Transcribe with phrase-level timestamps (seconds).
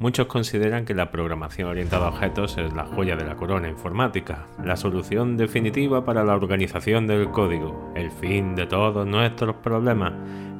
[0.00, 4.46] Muchos consideran que la programación orientada a objetos es la joya de la corona informática,
[4.64, 10.12] la solución definitiva para la organización del código, el fin de todos nuestros problemas,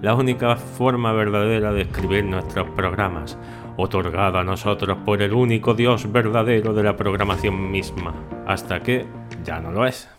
[0.02, 3.38] la única forma verdadera de escribir nuestros programas,
[3.76, 8.14] otorgada a nosotros por el único Dios verdadero de la programación misma,
[8.44, 9.06] hasta que
[9.44, 10.17] ya no lo es.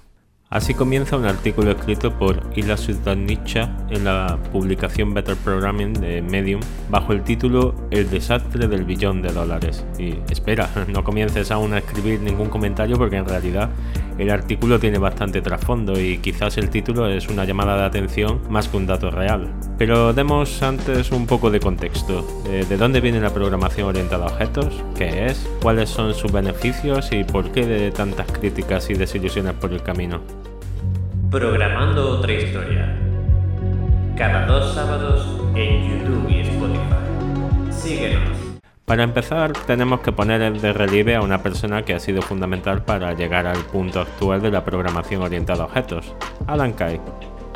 [0.52, 6.60] Así comienza un artículo escrito por Ila Sudanitcha en la publicación Better Programming de Medium
[6.90, 9.86] bajo el título El desastre del billón de dólares.
[10.00, 13.70] Y espera, no comiences aún a escribir ningún comentario porque en realidad
[14.20, 18.68] el artículo tiene bastante trasfondo y quizás el título es una llamada de atención más
[18.68, 19.48] que un dato real.
[19.78, 22.26] Pero demos antes un poco de contexto.
[22.44, 24.84] ¿De, dónde viene la programación orientada a objetos?
[24.98, 25.50] ¿Qué es?
[25.62, 27.12] ¿Cuáles son sus beneficios?
[27.12, 30.22] ¿Y por qué de tantas críticas y desilusiones por el camino?
[31.32, 32.96] Programando otra historia.
[34.18, 37.72] Cada dos sábados en YouTube y Spotify.
[37.72, 38.49] Síguenos.
[38.90, 43.14] Para empezar, tenemos que poner de relieve a una persona que ha sido fundamental para
[43.14, 46.16] llegar al punto actual de la programación orientada a objetos,
[46.48, 47.00] Alan Kay.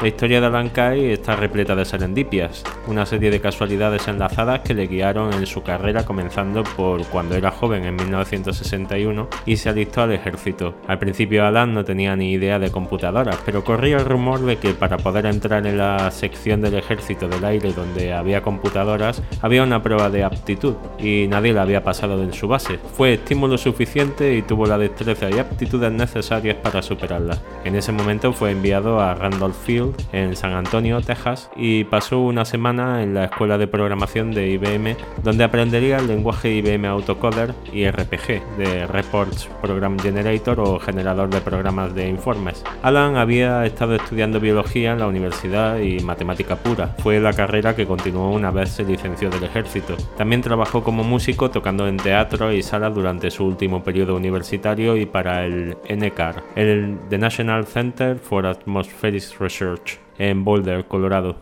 [0.04, 4.74] La historia de Alan Kay está repleta de serendipias, una serie de casualidades enlazadas que
[4.74, 10.02] le guiaron en su carrera comenzando por cuando era joven en 1961 y se alistó
[10.02, 10.76] al ejército.
[10.90, 14.74] Al principio Alan no tenía ni idea de computadoras, pero corría el rumor de que
[14.74, 19.82] para poder entrar en la sección del ejército del aire donde había computadoras había una
[19.82, 22.78] prueba de aptitud y nadie la había pasado en su base.
[22.78, 27.38] Fue estímulo suficiente y tuvo la destreza y aptitudes necesarias para superarla.
[27.64, 32.46] En ese momento fue enviado a Randolph Field en San Antonio, Texas, y pasó una
[32.46, 37.90] semana en la escuela de programación de IBM, donde aprendería el lenguaje IBM Autocoder y
[37.90, 42.64] RPG, de Reports Program Generator o generador de programas de informes.
[42.82, 46.96] Alan había estado estudiando biología en la universidad y matemática pura.
[47.00, 49.96] Fue la carrera que continuó una vez se licenció del ejército.
[50.18, 55.06] También trabajó como músico tocando en teatro y salas durante su último periodo universitario y
[55.06, 59.73] para el NCAR, el The National Center for Atmospheric Research
[60.18, 61.38] en Boulder, Colorado.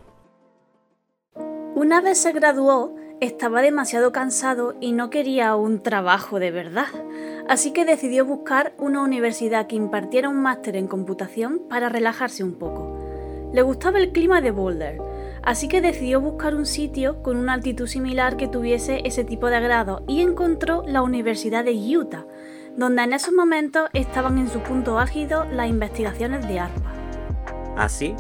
[1.76, 6.90] Una vez se graduó, estaba demasiado cansado y no quería un trabajo de verdad,
[7.48, 12.56] así que decidió buscar una universidad que impartiera un máster en computación para relajarse un
[12.56, 12.98] poco.
[13.54, 15.02] Le gustaba el clima de Boulder,
[15.44, 19.60] así que decidió buscar un sitio con una altitud similar que tuviese ese tipo de
[19.60, 22.26] grado y encontró la Universidad de Utah,
[22.78, 27.01] donde en esos momentos estaban en su punto álgido las investigaciones de ARPA.
[27.78, 28.16] Así,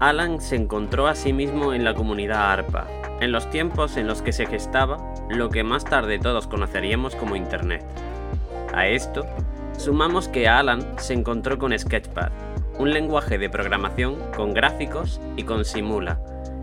[0.00, 2.86] Alan se encontró a sí mismo en la comunidad ARPA,
[3.20, 4.98] en los tiempos en los que se gestaba
[5.28, 7.84] lo que más tarde todos conoceríamos como Internet.
[8.74, 9.24] A esto,
[9.78, 12.32] sumamos que Alan se encontró con Sketchpad,
[12.78, 16.18] un lenguaje de programación con gráficos y con Simula,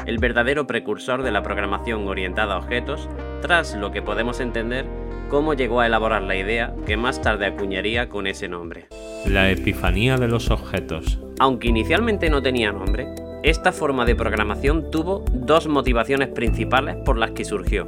[0.05, 3.07] el verdadero precursor de la programación orientada a objetos,
[3.41, 4.85] tras lo que podemos entender
[5.29, 8.87] cómo llegó a elaborar la idea que más tarde acuñaría con ese nombre.
[9.25, 11.19] La epifanía de los objetos.
[11.39, 13.07] Aunque inicialmente no tenía nombre,
[13.43, 17.87] esta forma de programación tuvo dos motivaciones principales por las que surgió.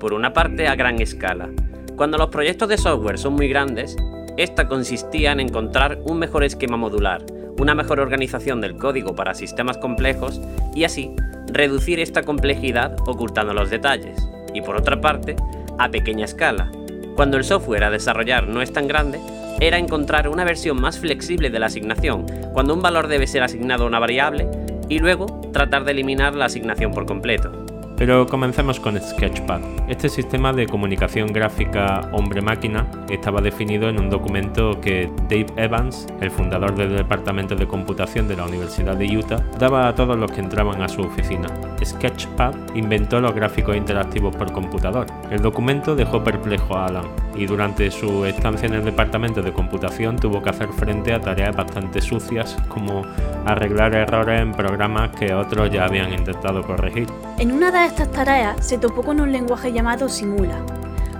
[0.00, 1.50] Por una parte, a gran escala.
[1.96, 3.96] Cuando los proyectos de software son muy grandes,
[4.36, 7.22] esta consistía en encontrar un mejor esquema modular,
[7.60, 10.40] una mejor organización del código para sistemas complejos
[10.74, 11.14] y así
[11.52, 14.26] reducir esta complejidad ocultando los detalles.
[14.54, 15.36] Y por otra parte,
[15.78, 16.72] a pequeña escala.
[17.14, 19.20] Cuando el software a desarrollar no es tan grande,
[19.60, 23.84] era encontrar una versión más flexible de la asignación, cuando un valor debe ser asignado
[23.84, 24.48] a una variable,
[24.88, 27.61] y luego tratar de eliminar la asignación por completo.
[28.02, 29.60] Pero comencemos con Sketchpad.
[29.88, 36.32] Este sistema de comunicación gráfica hombre-máquina estaba definido en un documento que Dave Evans, el
[36.32, 40.40] fundador del Departamento de Computación de la Universidad de Utah, daba a todos los que
[40.40, 41.46] entraban a su oficina.
[41.84, 45.06] Sketchpad inventó los gráficos interactivos por computador.
[45.30, 47.04] El documento dejó perplejo a Alan
[47.36, 51.54] y durante su estancia en el Departamento de Computación tuvo que hacer frente a tareas
[51.54, 53.02] bastante sucias como
[53.46, 57.06] arreglar errores en programas que otros ya habían intentado corregir.
[57.38, 60.64] En una de estas tareas se topó con un lenguaje llamado Simula,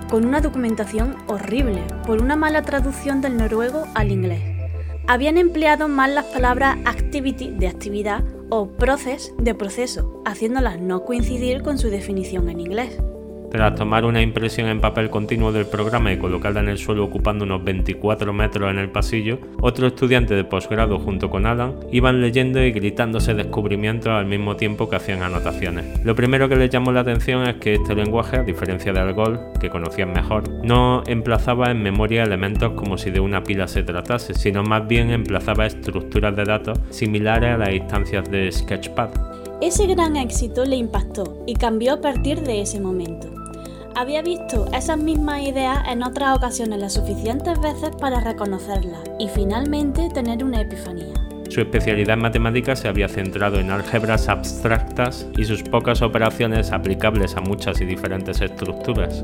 [0.09, 4.41] con una documentación horrible por una mala traducción del noruego al inglés.
[5.05, 11.61] Habían empleado mal las palabras activity de actividad o process de proceso, haciéndolas no coincidir
[11.61, 12.97] con su definición en inglés.
[13.53, 17.45] Tras tomar una impresión en papel continuo del programa y colocarla en el suelo ocupando
[17.45, 22.63] unos 24 metros en el pasillo, otro estudiante de posgrado junto con Alan iban leyendo
[22.63, 26.03] y gritándose descubrimientos al mismo tiempo que hacían anotaciones.
[26.03, 29.39] Lo primero que les llamó la atención es que este lenguaje, a diferencia de Algol,
[29.59, 34.33] que conocían mejor, no emplazaba en memoria elementos como si de una pila se tratase,
[34.33, 39.11] sino más bien emplazaba estructuras de datos similares a las instancias de Sketchpad.
[39.61, 43.42] Ese gran éxito le impactó y cambió a partir de ese momento.
[43.95, 50.09] Había visto esas mismas ideas en otras ocasiones las suficientes veces para reconocerlas y finalmente
[50.09, 51.13] tener una epifanía.
[51.49, 57.37] Su especialidad en matemáticas se había centrado en álgebras abstractas y sus pocas operaciones aplicables
[57.37, 59.23] a muchas y diferentes estructuras.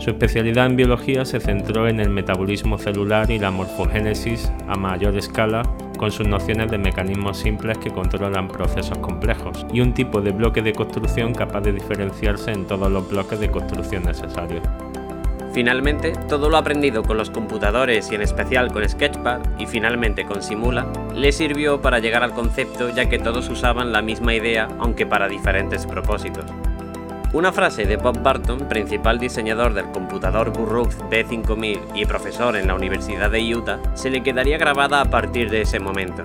[0.00, 5.16] Su especialidad en biología se centró en el metabolismo celular y la morfogénesis a mayor
[5.16, 5.62] escala
[6.02, 10.60] con sus nociones de mecanismos simples que controlan procesos complejos y un tipo de bloque
[10.60, 14.64] de construcción capaz de diferenciarse en todos los bloques de construcción necesarios.
[15.54, 20.42] Finalmente, todo lo aprendido con los computadores y en especial con Sketchpad y finalmente con
[20.42, 25.06] Simula, le sirvió para llegar al concepto ya que todos usaban la misma idea aunque
[25.06, 26.46] para diferentes propósitos.
[27.32, 32.74] Una frase de Bob Barton, principal diseñador del computador Burroughs B5000 y profesor en la
[32.74, 36.22] Universidad de Utah, se le quedaría grabada a partir de ese momento.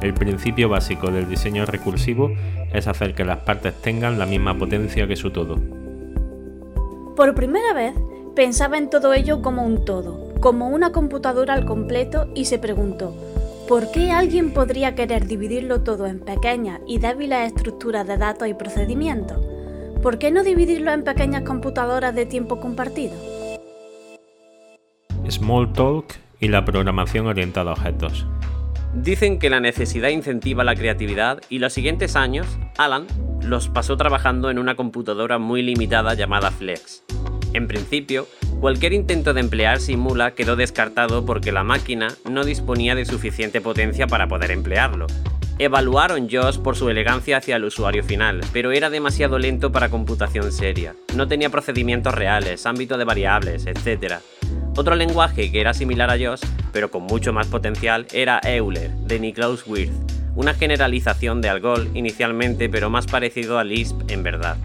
[0.00, 2.30] El principio básico del diseño recursivo
[2.72, 5.56] es hacer que las partes tengan la misma potencia que su todo.
[7.14, 7.94] Por primera vez,
[8.34, 13.14] pensaba en todo ello como un todo, como una computadora al completo y se preguntó,
[13.68, 18.52] ¿Por qué alguien podría querer dividirlo todo en pequeñas y débiles estructuras de datos y
[18.52, 19.38] procedimientos?
[20.02, 23.14] ¿Por qué no dividirlo en pequeñas computadoras de tiempo compartido?
[25.30, 28.26] Smalltalk y la programación orientada a objetos.
[28.92, 32.46] Dicen que la necesidad incentiva la creatividad y los siguientes años,
[32.76, 33.06] Alan
[33.40, 37.02] los pasó trabajando en una computadora muy limitada llamada Flex.
[37.54, 38.26] En principio,
[38.64, 44.06] Cualquier intento de emplear Simula quedó descartado porque la máquina no disponía de suficiente potencia
[44.06, 45.06] para poder emplearlo.
[45.58, 50.50] Evaluaron JOS por su elegancia hacia el usuario final, pero era demasiado lento para computación
[50.50, 50.94] seria.
[51.14, 54.14] No tenía procedimientos reales, ámbito de variables, etc.
[54.74, 56.40] Otro lenguaje que era similar a JOS,
[56.72, 59.92] pero con mucho más potencial, era Euler, de Niklaus Wirth,
[60.36, 64.56] una generalización de Algol inicialmente, pero más parecido a Lisp en verdad.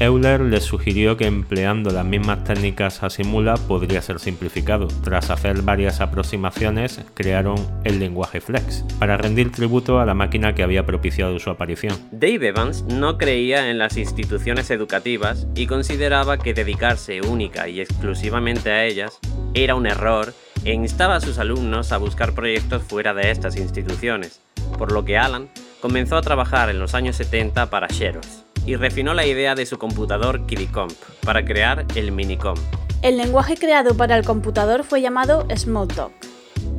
[0.00, 4.86] Euler les sugirió que empleando las mismas técnicas a Simula podría ser simplificado.
[5.02, 10.62] Tras hacer varias aproximaciones, crearon el lenguaje Flex, para rendir tributo a la máquina que
[10.62, 11.96] había propiciado su aparición.
[12.12, 18.70] Dave Evans no creía en las instituciones educativas y consideraba que dedicarse única y exclusivamente
[18.70, 19.18] a ellas
[19.52, 20.32] era un error
[20.64, 24.40] e instaba a sus alumnos a buscar proyectos fuera de estas instituciones,
[24.78, 25.48] por lo que Alan
[25.80, 29.78] comenzó a trabajar en los años 70 para Xerox y refinó la idea de su
[29.78, 30.92] computador KidiComp
[31.24, 32.58] para crear el Minicomp.
[33.00, 36.12] El lenguaje creado para el computador fue llamado Smalltalk.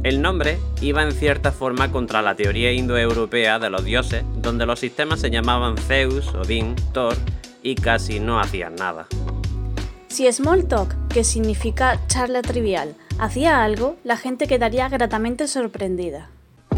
[0.03, 4.80] El nombre iba en cierta forma contra la teoría indoeuropea de los dioses, donde los
[4.80, 7.15] sistemas se llamaban Zeus, Odín, Thor
[7.63, 9.07] y casi no hacían nada.
[10.09, 16.30] Si Smalltalk, que significa charla trivial, hacía algo, la gente quedaría gratamente sorprendida.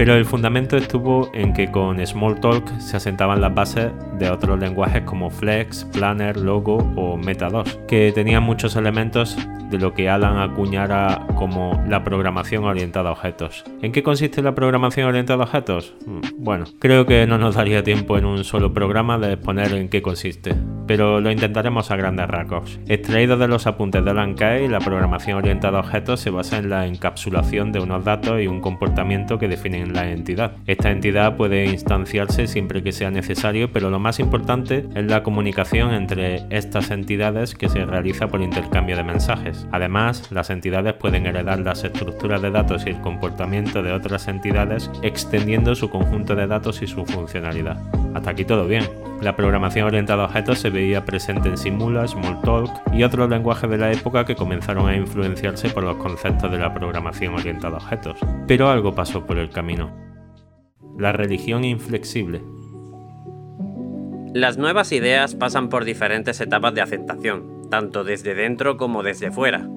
[0.02, 5.04] Pero el fundamento estuvo en que con Smalltalk se asentaban las bases de otros lenguajes
[5.04, 9.38] como Flex, Planner, Logo o Meta2, que tenían muchos elementos
[9.72, 13.64] de lo que Alan acuñara como la programación orientada a objetos.
[13.82, 15.94] ¿En qué consiste la programación orientada a objetos?
[16.06, 19.88] Mm, bueno, creo que no nos daría tiempo en un solo programa de exponer en
[19.88, 20.56] qué consiste,
[20.88, 22.80] pero lo intentaremos a grandes rasgos.
[22.88, 26.70] Extraído de los apuntes de Alan Kay, la programación orientada a objetos se basa en
[26.70, 30.54] la encapsulación de unos datos y un comportamiento que definen la entidad.
[30.68, 35.94] Esta entidad puede instanciarse siempre que sea necesario, pero lo más importante es la comunicación
[35.94, 39.68] entre estas entidades que se realiza por intercambio de mensajes.
[39.72, 44.90] Además, las entidades pueden heredar las estructuras de datos y el comportamiento de otras entidades
[45.02, 47.78] extendiendo su conjunto de datos y su funcionalidad.
[48.14, 48.84] Hasta aquí todo bien.
[49.22, 53.78] La programación orientada a objetos se veía presente en Simula, Smalltalk y otros lenguajes de
[53.78, 58.18] la época que comenzaron a influenciarse por los conceptos de la programación orientada a objetos.
[58.48, 59.92] Pero algo pasó por el camino.
[60.98, 62.42] La religión inflexible.
[64.34, 69.68] Las nuevas ideas pasan por diferentes etapas de aceptación, tanto desde dentro como desde fuera.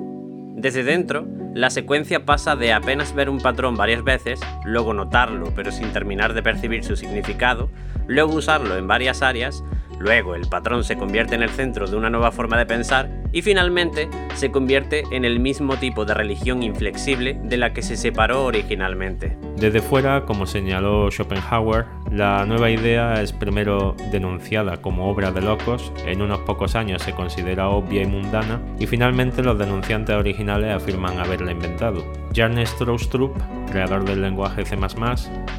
[0.56, 5.70] Desde dentro, la secuencia pasa de apenas ver un patrón varias veces, luego notarlo pero
[5.70, 7.70] sin terminar de percibir su significado,
[8.08, 9.62] luego usarlo en varias áreas,
[10.00, 13.42] luego el patrón se convierte en el centro de una nueva forma de pensar y
[13.42, 18.44] finalmente se convierte en el mismo tipo de religión inflexible de la que se separó
[18.46, 19.38] originalmente.
[19.56, 25.92] Desde fuera, como señaló Schopenhauer, la nueva idea es primero denunciada como obra de locos,
[26.06, 31.18] en unos pocos años se considera obvia y mundana, y finalmente los denunciantes originales afirman
[31.18, 32.23] haberla inventado.
[32.34, 33.32] Jan Stroustrup,
[33.70, 34.76] creador del lenguaje C++,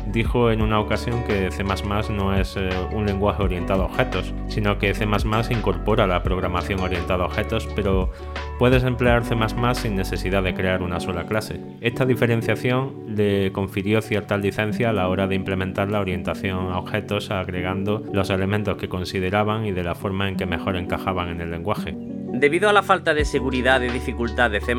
[0.08, 1.64] dijo en una ocasión que C++
[2.12, 5.06] no es eh, un lenguaje orientado a objetos, sino que C++
[5.52, 8.12] incorpora la programación orientada a objetos, pero
[8.60, 9.36] puedes emplear C++
[9.76, 11.62] sin necesidad de crear una sola clase.
[11.80, 17.32] Esta diferenciación le confirió cierta licencia a la hora de implementar la orientación a objetos
[17.32, 21.52] agregando los elementos que consideraban y de la forma en que mejor encajaban en el
[21.52, 21.96] lenguaje.
[22.38, 24.76] Debido a la falta de seguridad y dificultad de C++,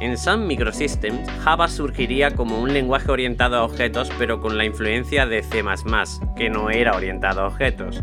[0.00, 5.24] en Sun Microsystems, Java surgiría como un lenguaje orientado a objetos pero con la influencia
[5.24, 5.64] de C++,
[6.36, 8.02] que no era orientado a objetos.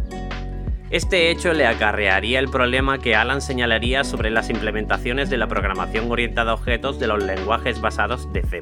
[0.90, 6.10] Este hecho le acarrearía el problema que Alan señalaría sobre las implementaciones de la programación
[6.12, 8.60] orientada a objetos de los lenguajes basados de C++.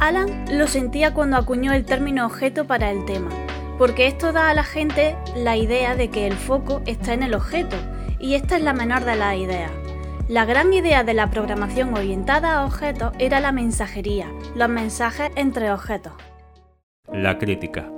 [0.00, 3.28] Alan lo sentía cuando acuñó el término objeto para el tema,
[3.76, 7.34] porque esto da a la gente la idea de que el foco está en el
[7.34, 7.76] objeto,
[8.18, 9.70] y esta es la menor de las ideas.
[10.28, 15.70] La gran idea de la programación orientada a objetos era la mensajería, los mensajes entre
[15.70, 16.12] objetos.
[17.12, 17.88] La crítica.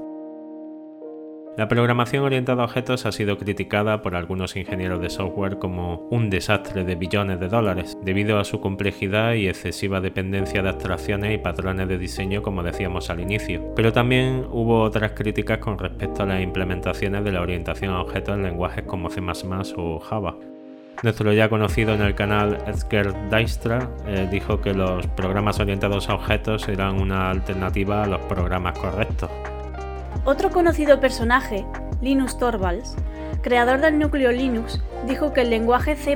[1.58, 6.30] La programación orientada a objetos ha sido criticada por algunos ingenieros de software como un
[6.30, 11.38] desastre de billones de dólares, debido a su complejidad y excesiva dependencia de abstracciones y
[11.38, 13.74] patrones de diseño como decíamos al inicio.
[13.74, 18.36] Pero también hubo otras críticas con respecto a las implementaciones de la orientación a objetos
[18.36, 19.20] en lenguajes como C++
[19.76, 20.36] o Java.
[21.02, 26.14] Nuestro ya conocido en el canal Edgar Dijkstra eh, dijo que los programas orientados a
[26.14, 29.28] objetos eran una alternativa a los programas correctos.
[30.24, 31.64] Otro conocido personaje,
[32.00, 32.96] Linus Torvalds,
[33.42, 36.14] creador del núcleo Linux, dijo que el lenguaje C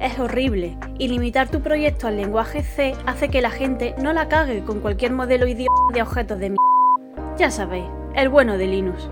[0.00, 4.28] es horrible y limitar tu proyecto al lenguaje C hace que la gente no la
[4.28, 7.36] cague con cualquier modelo idiota de objetos de mierda.
[7.36, 9.08] Ya sabéis, el bueno de Linux.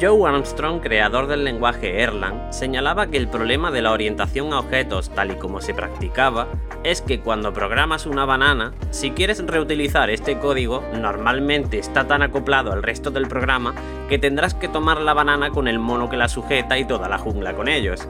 [0.00, 5.10] Joe Armstrong, creador del lenguaje Erlang, señalaba que el problema de la orientación a objetos
[5.10, 6.48] tal y como se practicaba
[6.82, 12.72] es que cuando programas una banana, si quieres reutilizar este código, normalmente está tan acoplado
[12.72, 13.74] al resto del programa
[14.08, 17.18] que tendrás que tomar la banana con el mono que la sujeta y toda la
[17.18, 18.08] jungla con ellos.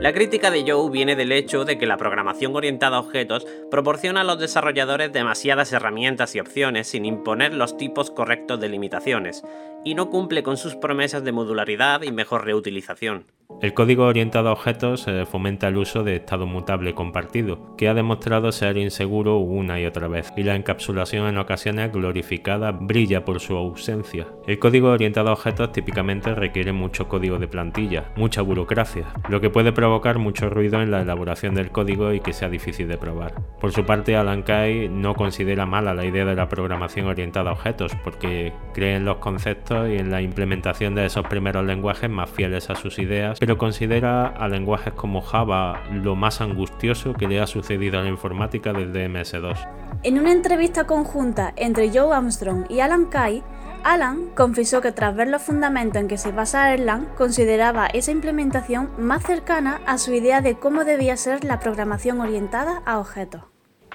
[0.00, 4.22] La crítica de Joe viene del hecho de que la programación orientada a objetos proporciona
[4.22, 9.42] a los desarrolladores demasiadas herramientas y opciones sin imponer los tipos correctos de limitaciones,
[9.84, 13.26] y no cumple con sus promesas de modularidad y mejor reutilización.
[13.60, 17.94] El código orientado a objetos eh, fomenta el uso de estado mutable compartido, que ha
[17.94, 23.40] demostrado ser inseguro una y otra vez, y la encapsulación en ocasiones glorificada brilla por
[23.40, 24.28] su ausencia.
[24.46, 29.50] El código orientado a objetos típicamente requiere mucho código de plantilla, mucha burocracia, lo que
[29.50, 33.34] puede provocar mucho ruido en la elaboración del código y que sea difícil de probar.
[33.60, 37.54] Por su parte, Alan Kay no considera mala la idea de la programación orientada a
[37.54, 42.28] objetos, porque cree en los conceptos y en la implementación de esos primeros lenguajes más
[42.28, 47.40] fieles a sus ideas, pero considera a lenguajes como Java lo más angustioso que le
[47.40, 49.56] ha sucedido a la informática desde MS2.
[50.02, 53.42] En una entrevista conjunta entre Joe Armstrong y Alan Kay,
[53.84, 58.90] Alan confesó que tras ver los fundamentos en que se basa Erlang, consideraba esa implementación
[58.98, 63.42] más cercana a su idea de cómo debía ser la programación orientada a objetos.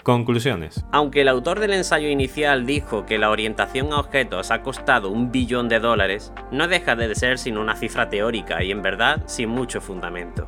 [0.06, 0.86] Conclusiones.
[0.92, 5.32] Aunque el autor del ensayo inicial dijo que la orientación a objetos ha costado un
[5.32, 9.50] billón de dólares, no deja de ser sin una cifra teórica y en verdad sin
[9.50, 10.48] mucho fundamento.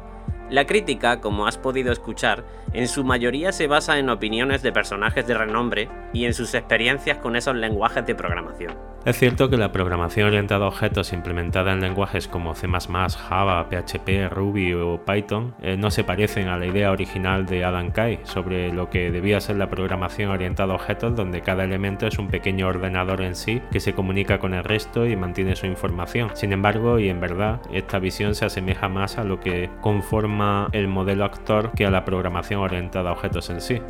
[0.51, 5.25] La crítica, como has podido escuchar, en su mayoría se basa en opiniones de personajes
[5.25, 8.77] de renombre y en sus experiencias con esos lenguajes de programación.
[9.07, 14.29] Es cierto que la programación orientada a objetos implementada en lenguajes como C++, Java, PHP,
[14.29, 18.73] Ruby o Python eh, no se parecen a la idea original de Adam Kay sobre
[18.73, 22.67] lo que debía ser la programación orientada a objetos donde cada elemento es un pequeño
[22.67, 26.31] ordenador en sí que se comunica con el resto y mantiene su información.
[26.33, 30.89] Sin embargo, y en verdad, esta visión se asemeja más a lo que conforma el
[30.89, 33.81] modelo actor que a la programación orientada a objetos en sí.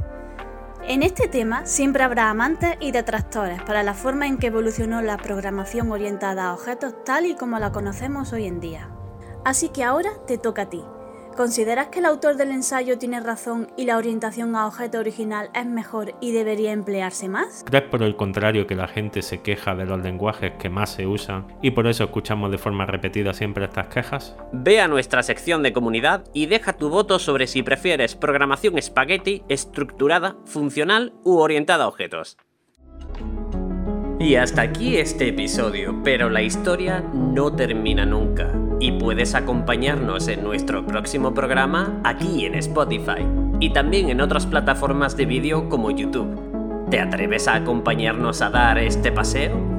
[0.89, 5.17] En este tema siempre habrá amantes y detractores para la forma en que evolucionó la
[5.17, 8.89] programación orientada a objetos tal y como la conocemos hoy en día.
[9.44, 10.86] Así que ahora te toca a ti.
[11.38, 15.67] ¿Consideras que el autor del ensayo tiene razón y la orientación a objeto original es
[15.67, 17.63] mejor y debería emplearse más?
[17.63, 21.06] ¿Crees por el contrario que la gente se queja de los lenguajes que más se
[21.06, 24.36] usan y por eso escuchamos de forma repetida siempre estas quejas?
[24.51, 29.44] Ve a nuestra sección de comunidad y deja tu voto sobre si prefieres programación espagueti,
[29.48, 32.38] estructurada, funcional u orientada a objetos.
[34.20, 38.51] Y hasta aquí este episodio, pero la historia no termina nunca.
[38.79, 43.25] Y puedes acompañarnos en nuestro próximo programa aquí en Spotify
[43.60, 46.88] y también en otras plataformas de vídeo como YouTube.
[46.89, 49.76] ¿Te atreves a acompañarnos a dar este paseo?